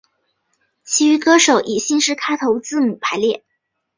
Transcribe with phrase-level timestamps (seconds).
[0.83, 3.43] 其余歌手以姓氏开头字母排列。